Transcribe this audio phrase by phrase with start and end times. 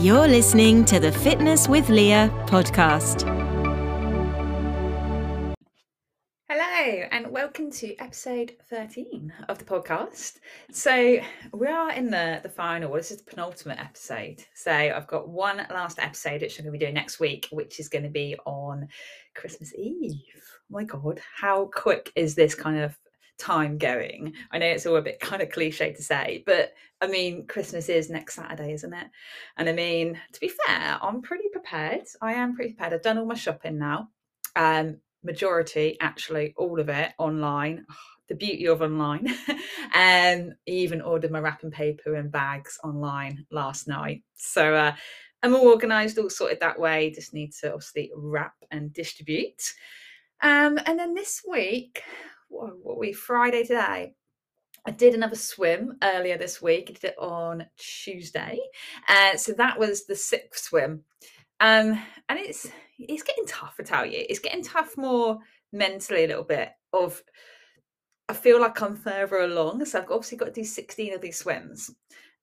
[0.00, 3.22] You're listening to the Fitness with Leah podcast.
[6.48, 10.36] Hello, and welcome to episode 13 of the podcast.
[10.70, 11.18] So,
[11.52, 14.44] we are in the, the final, this is the penultimate episode.
[14.54, 17.80] So, I've got one last episode, which I'm going to be doing next week, which
[17.80, 18.86] is going to be on
[19.34, 20.22] Christmas Eve.
[20.70, 22.96] My God, how quick is this kind of
[23.38, 24.34] time going.
[24.50, 27.88] I know it's all a bit kind of cliche to say, but I mean, Christmas
[27.88, 29.06] is next Saturday, isn't it?
[29.56, 32.02] And I mean, to be fair, I'm pretty prepared.
[32.20, 32.92] I am pretty prepared.
[32.92, 34.08] I've done all my shopping now.
[34.56, 37.86] Um, majority, actually, all of it online.
[38.28, 39.32] The beauty of online.
[39.94, 44.22] and even ordered my wrapping paper and bags online last night.
[44.34, 44.94] So uh,
[45.42, 47.10] I'm all organised, all sorted that way.
[47.10, 49.62] Just need to obviously wrap and distribute.
[50.42, 52.02] Um, and then this week,
[52.48, 54.14] what, what we Friday today.
[54.86, 56.86] I did another swim earlier this week.
[56.88, 58.58] I did it on Tuesday,
[59.08, 61.02] uh, so that was the sixth swim,
[61.60, 62.66] um, and it's
[62.98, 63.76] it's getting tough.
[63.78, 65.38] I tell you, it's getting tough more
[65.72, 66.70] mentally a little bit.
[66.92, 67.22] Of
[68.28, 71.38] I feel like I'm further along, so I've obviously got to do 16 of these
[71.38, 71.90] swims,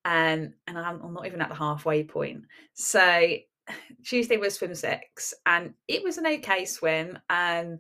[0.04, 2.44] um, and I'm, I'm not even at the halfway point.
[2.74, 3.38] So
[4.04, 7.74] Tuesday was swim six, and it was an okay swim, and.
[7.74, 7.80] Um,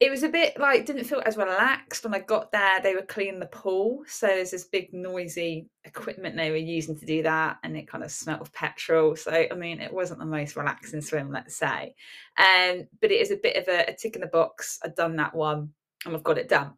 [0.00, 2.80] it was a bit like didn't feel as relaxed when I got there.
[2.82, 7.06] They were cleaning the pool, so there's this big noisy equipment they were using to
[7.06, 9.14] do that, and it kind of smelled of petrol.
[9.14, 11.94] So I mean, it wasn't the most relaxing swim, let's say.
[12.38, 14.80] Um, but it is a bit of a, a tick in the box.
[14.84, 15.72] I've done that one,
[16.04, 16.72] and I've got it done.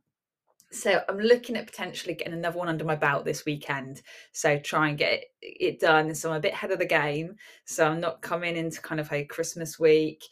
[0.71, 4.03] So I'm looking at potentially getting another one under my belt this weekend.
[4.33, 6.15] So try and get it, done.
[6.15, 7.37] So I'm a bit ahead of the game.
[7.65, 10.25] So I'm not coming into kind of a Christmas week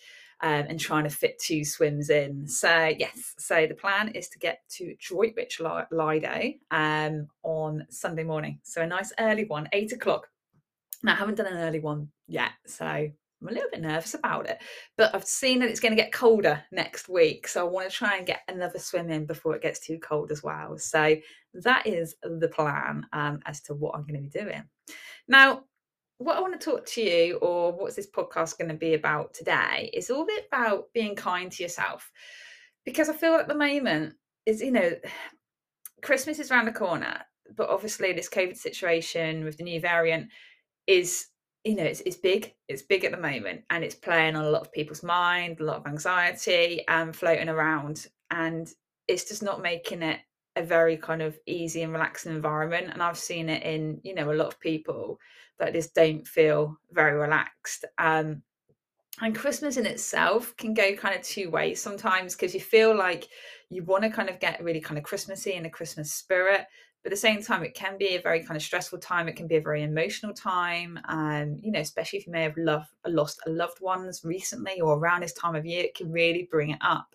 [0.43, 2.47] um, and trying to fit two swims in.
[2.47, 5.61] So yes, so the plan is to get to Droitwich
[5.91, 8.59] Lido um, on Sunday morning.
[8.63, 10.29] So a nice early one, eight o'clock.
[11.03, 12.87] Now I haven't done an early one yet, so
[13.45, 14.59] I'm a little bit nervous about it,
[14.97, 17.47] but I've seen that it's going to get colder next week.
[17.47, 20.33] So I want to try and get another swim in before it gets too cold
[20.33, 20.79] as well.
[20.79, 21.17] So
[21.53, 24.63] that is the plan um, as to what I'm going to be doing.
[25.29, 25.65] Now,
[26.19, 29.35] what I want to talk to you, or what's this podcast going to be about
[29.35, 32.11] today, is all about being kind to yourself.
[32.85, 34.15] Because I feel at the moment
[34.47, 34.93] is, you know,
[36.03, 37.23] Christmas is around the corner,
[37.57, 40.29] but obviously this COVID situation with the new variant
[40.87, 41.27] is,
[41.65, 42.55] you know, it's, it's big.
[42.69, 45.65] It's big at the moment, and it's playing on a lot of people's mind, a
[45.65, 48.69] lot of anxiety, and floating around, and
[49.09, 50.21] it's just not making it
[50.57, 52.91] a very kind of easy and relaxing environment.
[52.93, 55.19] And I've seen it in, you know, a lot of people
[55.59, 57.85] that just don't feel very relaxed.
[57.99, 58.43] Um,
[59.21, 63.29] and Christmas in itself can go kind of two ways sometimes because you feel like
[63.71, 66.67] you want to kind of get really kind of Christmassy and a Christmas spirit.
[67.03, 69.29] But at the same time, it can be a very kind of stressful time.
[69.29, 70.99] It can be a very emotional time.
[71.07, 74.81] And, um, you know, especially if you may have loved, lost a loved ones recently
[74.81, 77.15] or around this time of year, it can really bring it up.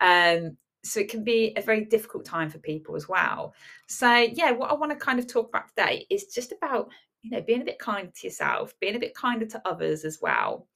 [0.00, 3.54] Um, so it can be a very difficult time for people as well.
[3.86, 6.90] So, yeah, what I want to kind of talk about today is just about
[7.22, 10.20] you know, being a bit kind to yourself, being a bit kinder to others as
[10.20, 10.66] well.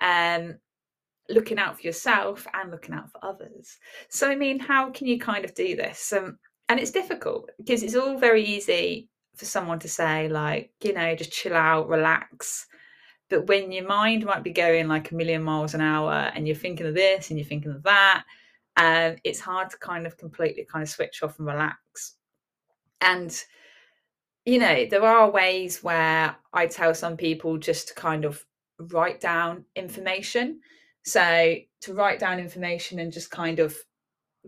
[0.00, 0.56] Um,
[1.28, 3.78] looking out for yourself and looking out for others.
[4.08, 6.12] So, I mean, how can you kind of do this?
[6.12, 10.92] Um, and it's difficult because it's all very easy for someone to say, like, you
[10.92, 12.66] know, just chill out, relax.
[13.30, 16.56] But when your mind might be going like a million miles an hour and you're
[16.56, 18.24] thinking of this and you're thinking of that,
[18.76, 22.16] um, it's hard to kind of completely kind of switch off and relax.
[23.00, 23.36] And
[24.44, 28.44] you know, there are ways where I tell some people just to kind of
[28.78, 30.60] write down information.
[31.04, 33.76] So to write down information and just kind of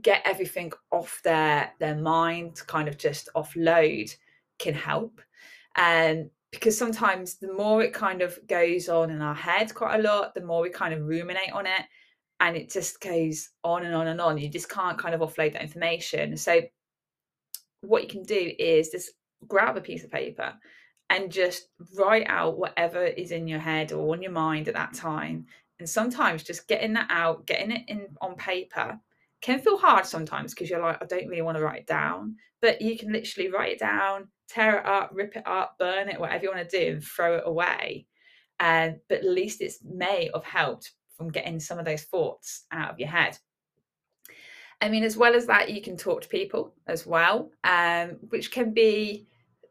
[0.02, 4.14] get everything off their their mind, kind of just offload
[4.58, 5.20] can help.
[5.76, 9.98] And um, because sometimes the more it kind of goes on in our head quite
[9.98, 11.82] a lot, the more we kind of ruminate on it
[12.40, 14.38] and it just goes on and on and on.
[14.38, 16.36] You just can't kind of offload that information.
[16.36, 16.62] So
[17.80, 19.12] what you can do is just
[19.46, 20.54] grab a piece of paper
[21.10, 24.94] and just write out whatever is in your head or on your mind at that
[24.94, 25.46] time.
[25.78, 28.98] And sometimes just getting that out, getting it in on paper
[29.42, 32.36] can feel hard sometimes because you're like, I don't really want to write it down.
[32.62, 36.18] But you can literally write it down, tear it up, rip it up, burn it,
[36.18, 38.06] whatever you want to do, and throw it away.
[38.58, 42.90] And but at least it's may have helped from getting some of those thoughts out
[42.90, 43.38] of your head.
[44.80, 48.50] I mean, as well as that, you can talk to people as well, um, which
[48.50, 49.26] can be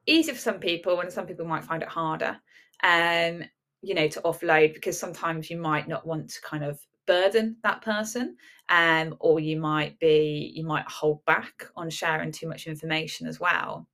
[0.06, 2.38] easy for some people and some people might find it harder
[2.84, 3.42] um
[3.82, 7.82] you know to offload because sometimes you might not want to kind of burden that
[7.82, 8.36] person
[8.70, 13.40] um or you might be you might hold back on sharing too much information as
[13.40, 13.88] well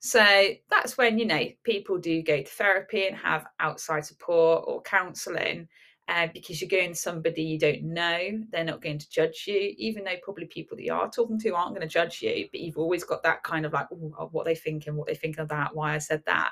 [0.00, 0.24] So
[0.68, 5.68] that's when, you know, people do go to therapy and have outside support or counselling
[6.08, 8.40] uh, because you're going to somebody you don't know.
[8.50, 11.54] They're not going to judge you, even though probably people that you are talking to
[11.54, 14.44] aren't going to judge you, but you've always got that kind of like, oh, what
[14.44, 16.50] they thinking, what they thinking of that, why I said that.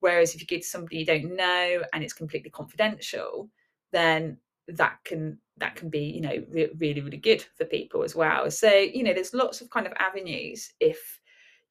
[0.00, 3.48] Whereas if you go to somebody you don't know and it's completely confidential,
[3.92, 4.38] then
[4.68, 8.50] that can that can be you know re- really really good for people as well
[8.50, 11.20] so you know there's lots of kind of avenues if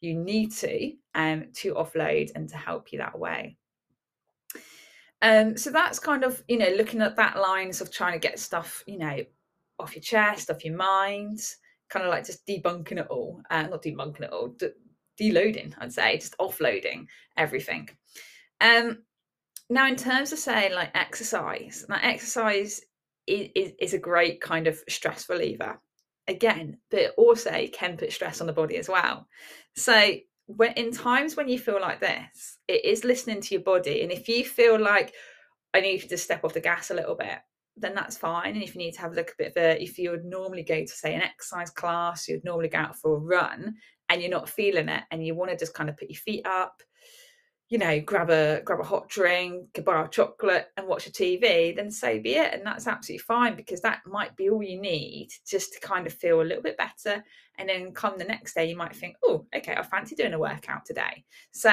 [0.01, 3.57] you need to um to offload and to help you that way
[5.21, 8.39] um so that's kind of you know looking at that lines of trying to get
[8.39, 9.19] stuff you know
[9.79, 11.39] off your chest off your mind
[11.89, 14.71] kind of like just debunking it all uh, not debunking it all de-
[15.19, 17.06] deloading i'd say just offloading
[17.38, 17.88] everything.
[18.62, 19.00] Um
[19.69, 22.81] now in terms of say like exercise now exercise
[23.27, 25.79] is, is a great kind of stress reliever.
[26.27, 29.27] Again but also can put stress on the body as well.
[29.75, 30.13] So
[30.47, 34.12] when in times when you feel like this it is listening to your body and
[34.12, 35.13] if you feel like
[35.74, 37.39] i need to step off the gas a little bit
[37.77, 39.97] then that's fine and if you need to have a little bit of a if
[39.97, 43.19] you would normally go to say an exercise class you'd normally go out for a
[43.19, 43.74] run
[44.09, 46.45] and you're not feeling it and you want to just kind of put your feet
[46.45, 46.81] up
[47.69, 51.12] you know, grab a grab a hot drink, a bar of chocolate, and watch a
[51.12, 54.79] TV, then so be it, and that's absolutely fine because that might be all you
[54.79, 57.23] need just to kind of feel a little bit better.
[57.57, 60.39] And then come the next day, you might think, oh, okay, I fancy doing a
[60.39, 61.23] workout today.
[61.51, 61.71] So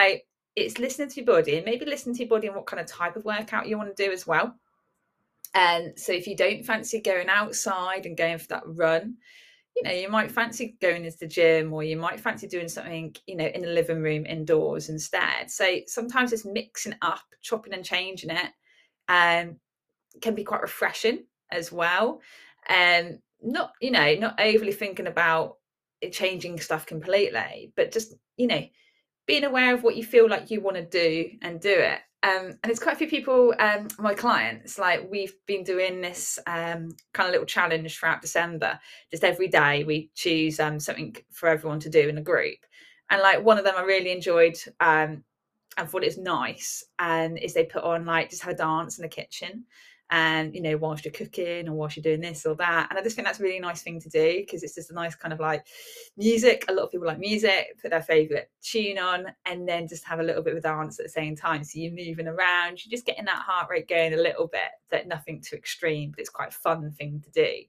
[0.56, 2.86] it's listening to your body and maybe listen to your body and what kind of
[2.86, 4.54] type of workout you want to do as well.
[5.54, 9.16] And so if you don't fancy going outside and going for that run,
[9.76, 13.14] you know, you might fancy going into the gym or you might fancy doing something,
[13.26, 15.50] you know, in the living room indoors instead.
[15.50, 18.50] So sometimes it's mixing up, chopping and changing it,
[19.08, 19.56] um,
[20.20, 22.20] can be quite refreshing as well.
[22.68, 25.56] And um, not, you know, not overly thinking about
[26.10, 28.62] changing stuff completely, but just, you know,
[29.26, 32.58] being aware of what you feel like you want to do and do it um,
[32.62, 36.90] and it's quite a few people, um, my clients, like we've been doing this um,
[37.12, 38.78] kind of little challenge throughout December.
[39.10, 42.58] Just every day we choose um, something for everyone to do in a group.
[43.10, 45.24] And like one of them I really enjoyed um,
[45.76, 49.02] and thought it's nice and is they put on like just have a dance in
[49.02, 49.64] the kitchen
[50.12, 52.86] and you know whilst you're cooking or whilst you're doing this or that.
[52.90, 54.94] And i just think that's a really nice thing to do because it's just a
[54.94, 55.66] nice kind of like
[56.16, 56.66] music.
[56.68, 60.20] A lot of people like music put their favorite tune on and then just have
[60.20, 61.64] a little bit of dance at the same time.
[61.64, 65.08] So you're moving around you're just getting that heart rate going a little bit that
[65.08, 67.62] nothing too extreme but it's quite a fun thing to do.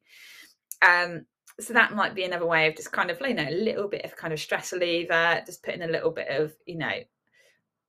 [0.85, 1.25] Um
[1.59, 4.03] so that might be another way of just kind of you know a little bit
[4.03, 6.91] of kind of stress reliever just putting a little bit of you know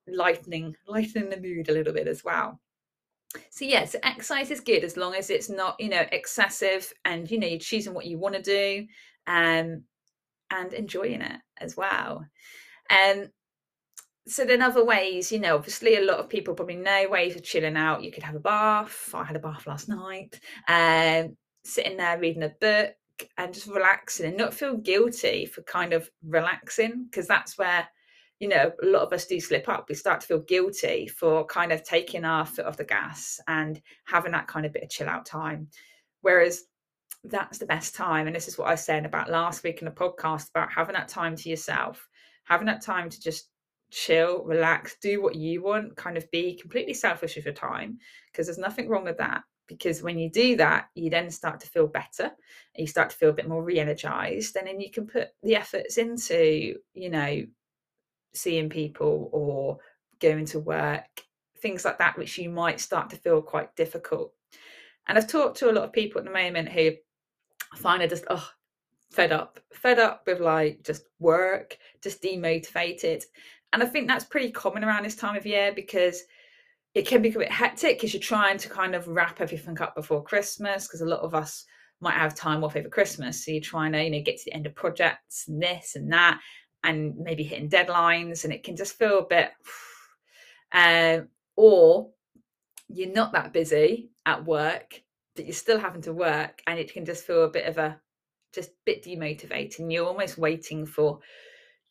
[0.07, 2.59] lightening lightening the mood a little bit as well
[3.49, 7.39] so yes exercise is good as long as it's not you know excessive and you
[7.39, 8.85] know you're choosing what you want to do
[9.27, 9.83] um,
[10.51, 12.25] and enjoying it as well.
[12.89, 13.27] Um
[14.27, 17.43] so then other ways you know obviously a lot of people probably know ways of
[17.43, 18.03] chilling out.
[18.03, 19.11] You could have a bath.
[19.13, 20.39] I had a bath last night.
[20.67, 22.93] Um sitting there reading a book
[23.37, 27.87] and just relaxing and not feel guilty for kind of relaxing because that's where
[28.39, 29.85] you know, a lot of us do slip up.
[29.87, 33.81] We start to feel guilty for kind of taking our foot off the gas and
[34.05, 35.69] having that kind of bit of chill out time.
[36.21, 36.63] Whereas
[37.23, 38.27] that's the best time.
[38.27, 40.95] And this is what I was saying about last week in the podcast about having
[40.95, 42.07] that time to yourself,
[42.43, 43.49] having that time to just
[43.91, 47.97] chill, relax, do what you want, kind of be completely selfish with your time,
[48.31, 49.41] because there's nothing wrong with that.
[49.67, 52.31] Because when you do that, you then start to feel better,
[52.75, 55.97] you start to feel a bit more re-energized, and then you can put the efforts
[55.97, 57.43] into, you know,
[58.35, 59.77] seeing people or
[60.19, 61.05] going to work,
[61.59, 64.33] things like that, which you might start to feel quite difficult.
[65.07, 66.91] And I've talked to a lot of people at the moment who
[67.75, 68.47] find it just, oh,
[69.11, 73.23] fed up, fed up with like just work, just demotivated.
[73.73, 76.21] And I think that's pretty common around this time of year because
[76.93, 79.95] it can be a bit hectic because you're trying to kind of wrap everything up
[79.95, 81.65] before Christmas because a lot of us
[82.01, 83.43] might have time off over Christmas.
[83.43, 86.11] So you're trying to, you know, get to the end of projects and this and
[86.11, 86.39] that
[86.85, 89.51] and maybe hitting deadlines and it can just feel a bit
[90.71, 92.09] um, or
[92.87, 95.01] you're not that busy at work
[95.35, 97.99] but you're still having to work and it can just feel a bit of a
[98.53, 99.91] just bit demotivating.
[99.91, 101.19] You're almost waiting for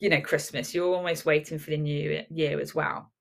[0.00, 0.74] you know christmas.
[0.74, 3.12] You're almost waiting for the new year as well.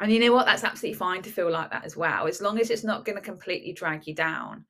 [0.00, 0.44] And you know what?
[0.44, 3.16] That's absolutely fine to feel like that as well as long as it's not going
[3.16, 4.66] to completely drag you down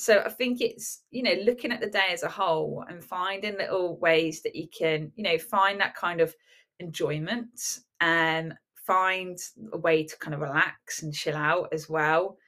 [0.00, 3.58] so I think it's, you know, looking at the day as a whole and finding
[3.58, 6.36] little ways that you can, you know, find that kind of
[6.78, 9.36] enjoyment and find
[9.72, 12.38] a way to kind of relax and chill out as well.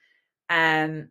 [0.49, 1.09] Um,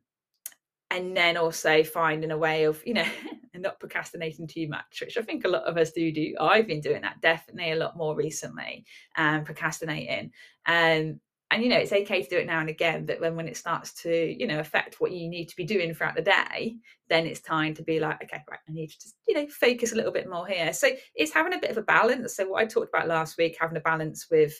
[0.90, 3.06] and then also finding a way of, you know,
[3.52, 6.37] and not procrastinating too much, which I think a lot of us do do.
[6.40, 10.32] I've been doing that definitely a lot more recently, um, procrastinating.
[10.64, 11.20] Um,
[11.50, 13.57] and you know it's okay to do it now and again but then when it
[13.57, 16.76] starts to you know affect what you need to be doing throughout the day
[17.09, 19.92] then it's time to be like okay right i need to just you know focus
[19.92, 20.73] a little bit more here.
[20.73, 22.37] So it's having a bit of a balance.
[22.37, 24.54] So what i talked about last week having a balance with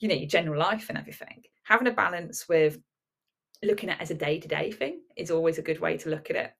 [0.00, 1.42] you know your general life and everything.
[1.64, 2.78] Having a balance with
[3.62, 6.52] looking at as a day-to-day thing is always a good way to look at it.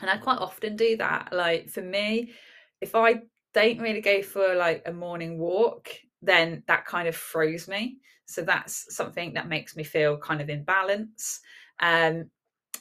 [0.00, 1.30] And i quite often do that.
[1.32, 2.32] Like for me
[2.80, 3.20] if i
[3.54, 5.90] don't really go for like a morning walk
[6.22, 10.48] then that kind of froze me so that's something that makes me feel kind of
[10.48, 11.40] in balance
[11.80, 12.28] um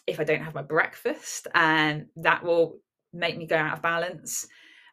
[0.05, 2.79] if i don't have my breakfast and that will
[3.13, 4.47] make me go out of balance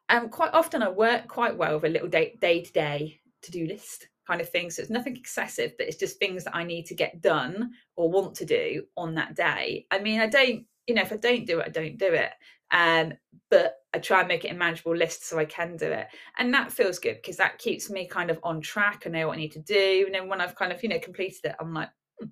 [0.09, 3.67] and quite often i work quite well with a little day to day to do
[3.67, 4.71] list kind of thing.
[4.71, 8.11] So it's nothing excessive, but it's just things that I need to get done or
[8.11, 9.87] want to do on that day.
[9.91, 12.31] I mean, I don't, you know, if I don't do it, I don't do it.
[12.75, 13.13] Um,
[13.51, 16.09] but I try and make it a manageable list so I can do it.
[16.39, 19.05] And that feels good because that keeps me kind of on track.
[19.07, 20.03] I know what I need to do.
[20.07, 22.27] And then when I've kind of, you know, completed it, I'm like, hmm,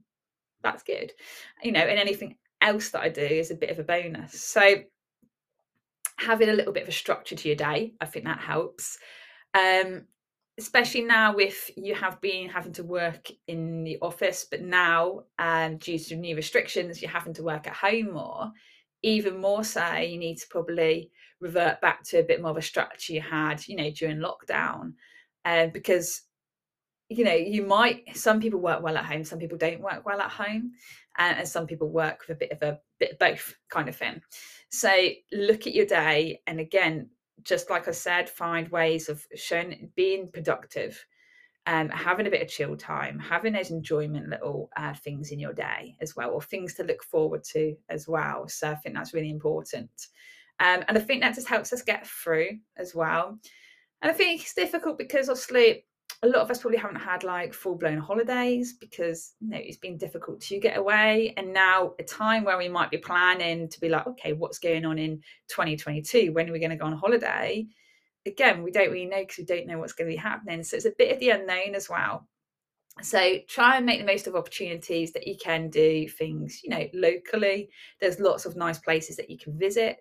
[0.63, 1.13] that's good.
[1.63, 4.43] You know, and anything else that I do is a bit of a bonus.
[4.43, 4.83] So
[6.19, 8.99] having a little bit of a structure to your day, I think that helps.
[9.55, 10.07] Um,
[10.59, 15.79] especially now if you have been having to work in the office but now um,
[15.79, 18.51] due to new restrictions you're having to work at home more
[19.03, 22.63] even more so you need to probably revert back to a bit more of a
[22.63, 24.93] structure you had you know during lockdown
[25.45, 26.23] um, because
[27.09, 30.21] you know you might some people work well at home some people don't work well
[30.21, 30.73] at home
[31.19, 33.97] and, and some people work with a bit of a bit of both kind of
[33.97, 34.21] thing.
[34.71, 34.91] So
[35.33, 37.11] look at your day and again
[37.45, 41.05] just like I said, find ways of showing being productive,
[41.67, 45.53] um, having a bit of chill time, having those enjoyment little uh, things in your
[45.53, 48.49] day as well, or things to look forward to as well.
[48.49, 49.91] So I think that's really important.
[50.61, 53.39] Um, and I think that just helps us get through as well.
[54.01, 55.85] And I think it's difficult because obviously
[56.25, 59.77] a lot of us probably haven't had like full blown holidays because you know it's
[59.77, 63.81] been difficult to get away and now a time where we might be planning to
[63.81, 65.17] be like okay what's going on in
[65.49, 67.67] 2022 when are we going to go on holiday
[68.27, 70.77] again we don't really know because we don't know what's going to be happening so
[70.77, 72.27] it's a bit of the unknown as well.
[73.01, 76.87] So try and make the most of opportunities that you can do things you know
[76.93, 77.71] locally.
[78.01, 79.99] There's lots of nice places that you can visit.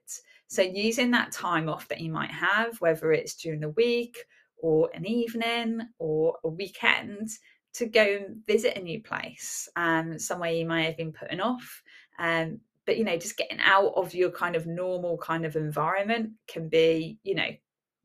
[0.47, 4.17] So using that time off that you might have whether it's during the week
[4.57, 7.29] or an evening or a weekend
[7.73, 11.81] to go and visit a new place um, somewhere you might have been putting off.
[12.19, 16.31] Um, but you know just getting out of your kind of normal kind of environment
[16.47, 17.49] can be you know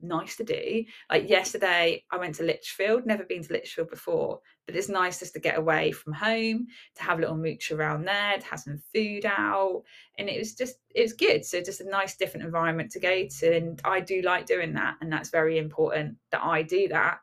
[0.01, 0.85] nice to do.
[1.11, 5.35] Like yesterday, I went to Lichfield, never been to Lichfield before, but it's nice just
[5.35, 8.83] to get away from home, to have a little mooch around there, to have some
[8.95, 9.83] food out.
[10.19, 11.45] And it was just, it was good.
[11.45, 13.57] So just a nice different environment to go to.
[13.57, 14.97] And I do like doing that.
[15.01, 17.19] And that's very important that I do that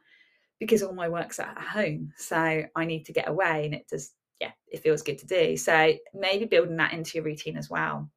[0.59, 2.13] because all my work's at home.
[2.17, 5.57] So I need to get away and it just, yeah, it feels good to do.
[5.57, 8.09] So maybe building that into your routine as well.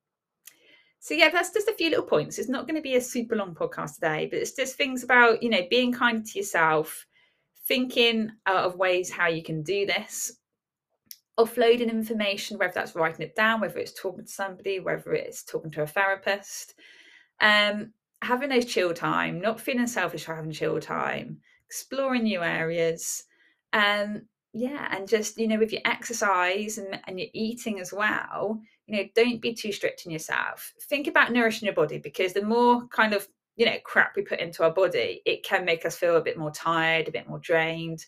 [1.07, 2.37] So yeah, that's just a few little points.
[2.37, 5.41] It's not going to be a super long podcast today, but it's just things about,
[5.41, 7.07] you know, being kind to yourself,
[7.69, 10.33] thinking of ways how you can do this,
[11.39, 15.71] offloading information, whether that's writing it down, whether it's talking to somebody, whether it's talking
[15.71, 16.75] to a therapist,
[17.41, 23.23] um, having those chill time, not feeling selfish for having chill time, exploring new areas,
[23.73, 24.23] um,
[24.53, 28.97] yeah, and just you know, with your exercise and, and your eating as well, you
[28.97, 30.73] know, don't be too strict on yourself.
[30.89, 33.27] Think about nourishing your body because the more kind of,
[33.57, 36.39] you know, crap we put into our body, it can make us feel a bit
[36.39, 38.05] more tired, a bit more drained.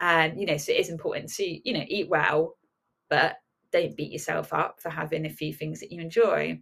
[0.00, 2.56] And, you know, so it is important to, you know, eat well,
[3.10, 3.36] but
[3.72, 6.58] don't beat yourself up for having a few things that you enjoy.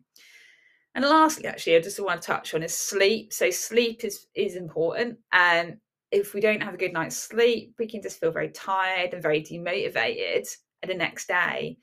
[0.95, 3.33] And lastly, actually, I just want to touch on is sleep.
[3.33, 5.19] So sleep is is important.
[5.33, 5.77] And
[6.11, 9.23] if we don't have a good night's sleep, we can just feel very tired and
[9.23, 10.49] very demotivated
[10.85, 11.77] the next day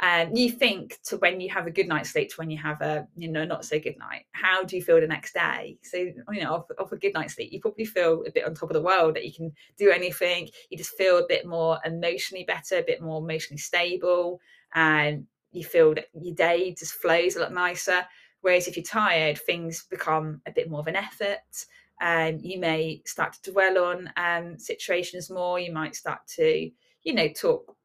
[0.00, 2.80] um, you think to when you have a good night's sleep to when you have
[2.80, 4.24] a you know not so good night.
[4.32, 5.78] How do you feel the next day?
[5.82, 8.54] So you know off, off a good night's sleep you probably feel a bit on
[8.54, 10.48] top of the world that you can do anything.
[10.70, 14.40] You just feel a bit more emotionally better a bit more emotionally stable
[14.74, 18.04] and you feel that your day just flows a lot nicer.
[18.40, 21.66] Whereas if you're tired things become a bit more of an effort
[22.00, 25.60] and um, you may start to dwell on um, situations more.
[25.60, 26.70] You might start to
[27.04, 27.76] you know talk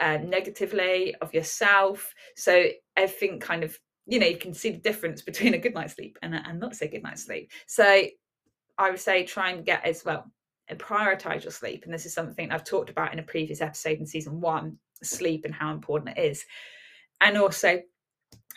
[0.00, 2.14] uh, negatively of yourself.
[2.36, 5.94] So everything kind of, you know, you can see the difference between a good night's
[5.94, 7.50] sleep and, a, and not so good night's sleep.
[7.66, 8.02] So
[8.78, 10.30] I would say try and get as well
[10.68, 11.84] and prioritize your sleep.
[11.84, 15.44] And this is something I've talked about in a previous episode in season one sleep
[15.44, 16.44] and how important it is.
[17.20, 17.80] And also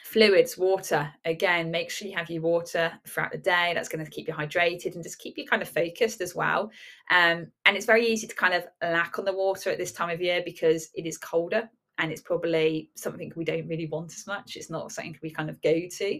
[0.05, 1.11] fluids, water.
[1.25, 3.71] Again, make sure you have your water throughout the day.
[3.73, 6.69] That's going to keep you hydrated and just keep you kind of focused as well.
[7.09, 10.11] Um, and it's very easy to kind of lack on the water at this time
[10.11, 14.27] of year because it is colder and it's probably something we don't really want as
[14.27, 14.55] much.
[14.55, 16.15] It's not something we kind of go to,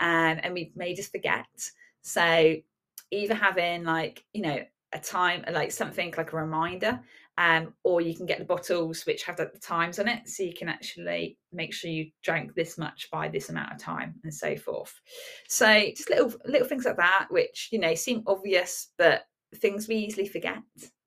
[0.00, 1.46] um, and we may just forget.
[2.02, 2.56] So
[3.12, 4.58] either having like you know
[4.92, 7.00] a time like something like a reminder
[7.38, 10.52] um, or you can get the bottles which have the times on it so you
[10.52, 14.56] can actually make sure you drank this much by this amount of time and so
[14.56, 14.92] forth
[15.48, 15.66] so
[15.96, 19.22] just little little things like that which you know seem obvious but
[19.54, 20.58] things we easily forget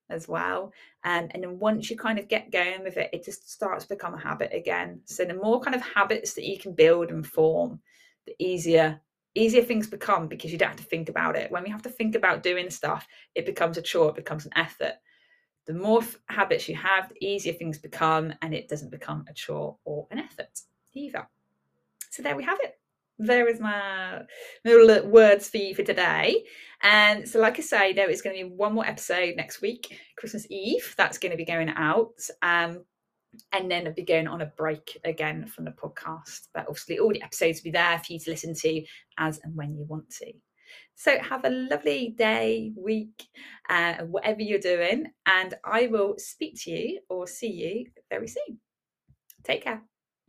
[0.10, 0.72] as well
[1.04, 3.96] um, and then once you kind of get going with it it just starts to
[3.96, 7.28] become a habit again so the more kind of habits that you can build and
[7.28, 7.80] form
[8.26, 9.02] the easier
[9.36, 11.50] easier things become because you don't have to think about it.
[11.52, 14.52] When we have to think about doing stuff, it becomes a chore, it becomes an
[14.58, 14.96] effort.
[15.68, 19.34] The more f- habits you have, the easier things become, and it doesn't become a
[19.34, 20.62] chore or an effort
[20.94, 21.28] either.
[22.10, 22.78] So there we have it.
[23.20, 24.22] There is my
[24.66, 26.44] little words for you for today.
[26.82, 30.00] And so, like I say, there is going to be one more episode next week,
[30.18, 30.96] Christmas Eve.
[30.98, 32.20] That's going to be going out.
[32.42, 32.84] Um,
[33.54, 36.48] and then I'll be going on a break again from the podcast.
[36.54, 38.84] But obviously, all the episodes will be there for you to listen to
[39.20, 40.34] as and when you want to.
[40.96, 43.28] So, have a lovely day, week,
[43.70, 48.60] uh, whatever you're doing, and I will speak to you or see you very soon.
[49.44, 49.91] Take care.